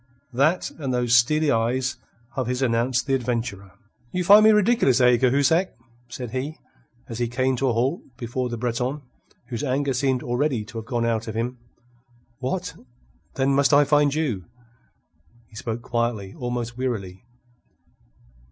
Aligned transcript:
That 0.33 0.71
and 0.79 0.91
those 0.91 1.13
steely 1.13 1.51
eyes 1.51 1.97
of 2.35 2.47
his 2.47 2.63
announced 2.63 3.05
the 3.05 3.13
adventurer. 3.13 3.73
"You 4.11 4.23
find 4.23 4.43
me 4.43 4.49
ridiculous, 4.49 4.99
eh, 4.99 5.15
Cahusac?" 5.19 5.75
said 6.09 6.31
he, 6.31 6.57
as 7.07 7.19
he 7.19 7.27
came 7.27 7.55
to 7.57 7.67
a 7.67 7.73
halt 7.73 8.01
before 8.17 8.49
the 8.49 8.57
Breton, 8.57 9.03
whose 9.49 9.63
anger 9.63 9.93
seemed 9.93 10.23
already 10.23 10.65
to 10.65 10.79
have 10.79 10.85
gone 10.87 11.05
out 11.05 11.27
of 11.27 11.35
him. 11.35 11.59
"What, 12.39 12.73
then, 13.35 13.53
must 13.53 13.73
I 13.75 13.83
find 13.83 14.11
you?" 14.15 14.45
He 15.49 15.55
spoke 15.55 15.83
quietly, 15.83 16.33
almost 16.35 16.79
wearily. 16.79 17.23